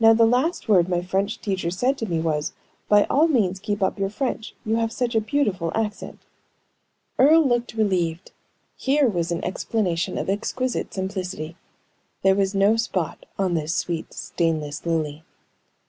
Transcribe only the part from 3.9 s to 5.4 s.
your French; you have such a